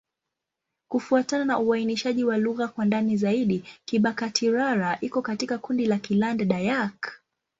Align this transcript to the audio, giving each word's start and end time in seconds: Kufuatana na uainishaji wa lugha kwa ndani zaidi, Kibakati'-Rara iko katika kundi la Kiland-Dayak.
Kufuatana 0.87 1.45
na 1.45 1.59
uainishaji 1.59 2.23
wa 2.23 2.37
lugha 2.37 2.67
kwa 2.67 2.85
ndani 2.85 3.17
zaidi, 3.17 3.63
Kibakati'-Rara 3.85 4.97
iko 5.01 5.21
katika 5.21 5.57
kundi 5.57 5.85
la 5.85 5.97
Kiland-Dayak. 5.97 7.11